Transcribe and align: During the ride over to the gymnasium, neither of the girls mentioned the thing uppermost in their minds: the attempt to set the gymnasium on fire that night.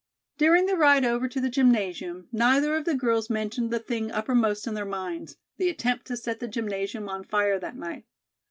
During 0.39 0.65
the 0.65 0.75
ride 0.77 1.05
over 1.05 1.27
to 1.27 1.39
the 1.39 1.47
gymnasium, 1.47 2.27
neither 2.31 2.75
of 2.75 2.85
the 2.85 2.95
girls 2.95 3.29
mentioned 3.29 3.69
the 3.69 3.77
thing 3.77 4.09
uppermost 4.11 4.65
in 4.65 4.73
their 4.73 4.83
minds: 4.83 5.37
the 5.57 5.69
attempt 5.69 6.07
to 6.07 6.17
set 6.17 6.39
the 6.39 6.47
gymnasium 6.47 7.07
on 7.07 7.23
fire 7.23 7.59
that 7.59 7.75
night. 7.77 8.05